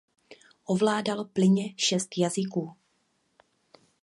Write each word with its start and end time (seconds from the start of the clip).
Ovládal 0.65 1.25
plynně 1.25 1.73
šest 1.77 2.17
jazyků. 2.17 2.75